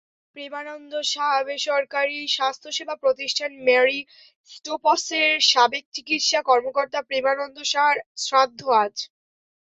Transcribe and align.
প্রেমানন্দ 0.35 0.93
সাহাবেসরকারি 1.13 2.19
স্বাস্থ্যসেবা 2.27 2.95
প্রতিষ্ঠান 3.03 3.51
মেরি 3.67 3.99
স্টোপসের 4.51 5.31
সাবেক 5.51 5.83
চিকিৎসা 5.95 6.39
কর্মকর্তা 6.49 6.99
প্রেমানন্দ 7.09 7.57
সাহার 7.71 7.95
শ্রাদ্ধ 8.23 8.59
আজ। 8.83 8.95